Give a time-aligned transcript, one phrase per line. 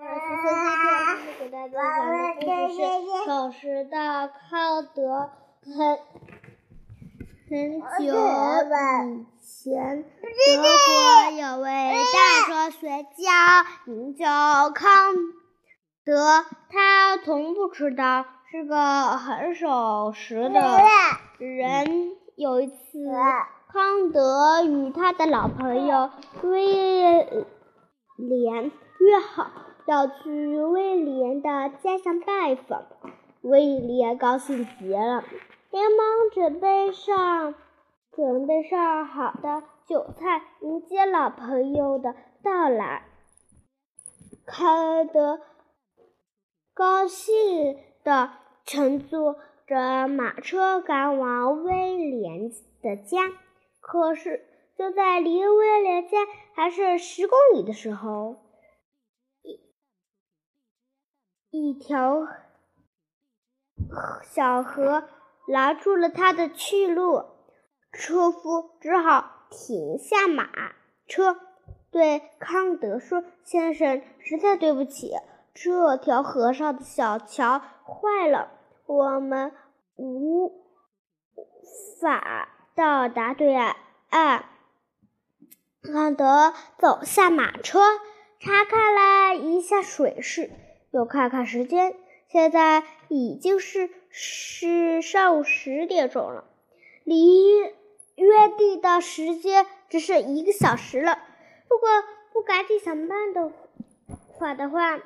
[0.00, 5.28] 谢谢今天给大家讲的故事是守时的康德
[5.62, 5.98] 很
[7.50, 8.06] 很久。
[8.06, 10.90] 以前，德国
[11.36, 15.14] 有位大科学家名叫康
[16.06, 20.80] 德，他从不迟到，是个很守时的
[21.36, 22.16] 人。
[22.36, 22.74] 有一次，
[23.70, 26.08] 康德与他的老朋友
[26.42, 27.44] 威
[28.16, 29.50] 廉约好
[29.86, 32.86] 要去威廉的家乡拜访，
[33.42, 35.24] 威廉高兴极了。
[35.70, 37.54] 连忙准备上
[38.12, 43.06] 准备上好的酒菜，迎接老朋友的到来。
[44.46, 45.40] 康德
[46.74, 48.32] 高兴地
[48.64, 49.36] 乘坐
[49.66, 52.50] 着马车赶往威廉
[52.82, 53.32] 的家。
[53.80, 54.44] 可是，
[54.76, 56.18] 就在离威廉家
[56.54, 58.36] 还剩十公里的时候，
[59.42, 59.60] 一
[61.50, 62.26] 一条
[64.22, 65.08] 小河。
[65.46, 67.24] 拦住了他的去路，
[67.90, 70.48] 车夫只好停下马
[71.08, 71.36] 车，
[71.90, 75.12] 对康德说：“先生，实在对不起，
[75.52, 78.52] 这条河上的小桥坏了，
[78.86, 79.52] 我们
[79.96, 80.52] 无
[82.00, 84.44] 法到达对岸。”
[85.82, 87.80] 康德走下马车，
[88.38, 90.48] 查看了一下水势，
[90.90, 91.96] 又看看时间。
[92.28, 96.44] 现在已经是是上午十点钟了，
[97.02, 97.58] 离
[98.14, 101.18] 约定的时间只剩一个小时了。
[101.68, 101.88] 如果
[102.32, 103.34] 不赶紧想办
[104.38, 105.00] 法的话，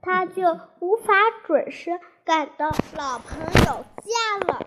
[0.00, 1.14] 他就无法
[1.46, 4.66] 准时赶到老朋友家了。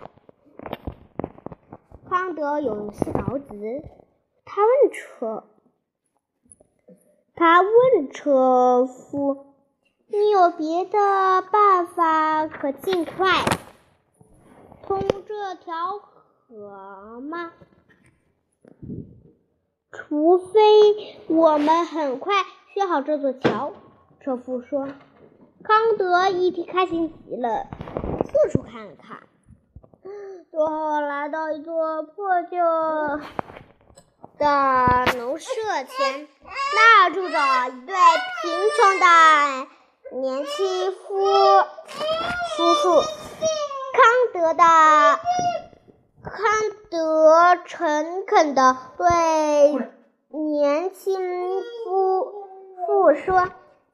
[2.07, 3.81] 康德有些着急，
[4.45, 5.49] 他问车，
[7.33, 9.56] 他问车夫。
[10.09, 13.43] 你有别的办法可尽快
[14.83, 17.51] 通这条河吗？
[19.91, 22.33] 除非我们很快
[22.73, 23.73] 修好这座桥，
[24.21, 24.87] 车夫说。
[25.63, 27.67] 康德一听开心极了，
[28.25, 29.23] 四处看了看，
[30.49, 32.57] 最后来到一座破旧
[34.37, 35.49] 的农舍
[35.89, 36.29] 前，
[36.73, 37.95] 那住着一对
[38.41, 39.05] 贫穷的。
[40.19, 40.99] 年轻夫
[42.55, 43.01] 夫妇
[43.93, 44.01] 康
[44.33, 44.63] 德的
[46.23, 46.41] 康
[46.89, 49.05] 德诚恳地对
[50.29, 52.47] 年轻夫
[52.87, 53.51] 妇说：“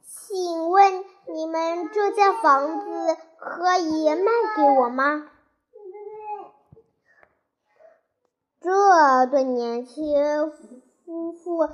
[0.07, 5.29] 请问你们这间房子可以卖给我吗？”
[8.63, 10.53] 这对年轻
[11.05, 11.69] 夫妇。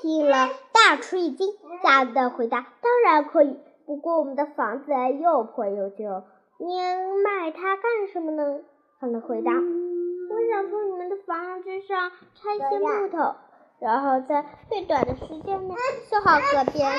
[0.00, 0.48] 听了，
[0.86, 1.52] 大吃一惊，
[1.82, 6.22] 吓得回答：“当然可以，不过我们的房子又破又旧，
[6.58, 8.60] 您卖它干什么呢？”
[9.00, 13.34] 他的回答：“我想从你们的房子上拆一些木头，
[13.80, 15.74] 然后在最短的时间内
[16.10, 16.90] 修好隔边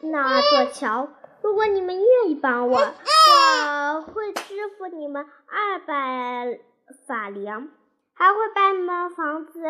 [0.00, 1.08] 那座桥。
[1.42, 6.58] 如果你们愿意帮我，我会支付你们二百
[7.06, 7.68] 法郎，
[8.14, 9.60] 还会把你们房子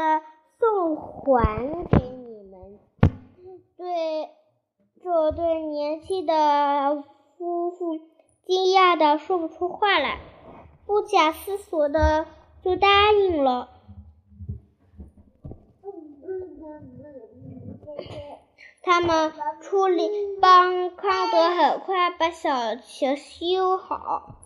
[0.60, 2.26] 送还给你。”
[3.76, 4.30] 对，
[5.02, 7.04] 这对年轻的
[7.36, 7.98] 夫妇
[8.46, 10.18] 惊讶的说不出话来，
[10.86, 12.26] 不假思索的
[12.64, 13.68] 就答应了。
[18.82, 20.08] 他们出力
[20.40, 24.36] 帮康德很快把小桥修好。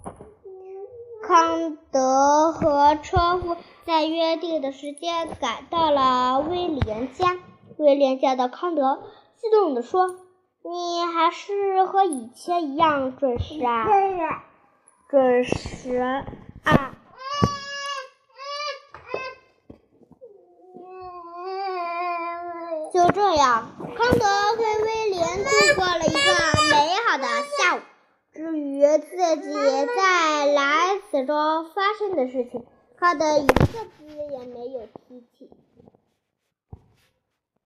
[1.22, 7.38] 康德和车夫在约定的时间赶到了威廉家。
[7.80, 9.02] 威廉见到康德。
[9.36, 10.16] 激动地说
[10.62, 13.86] ：“你还是和以前一样准时啊，
[15.08, 16.26] 准时啊！”
[22.92, 26.18] 就这样，康德和威廉度过了一个
[26.70, 27.24] 美好的
[27.56, 27.80] 下午。
[28.32, 29.52] 至于自己
[29.96, 32.66] 在来此中发生的事情，
[32.98, 33.88] 康德一个字
[34.32, 35.48] 也没有提起。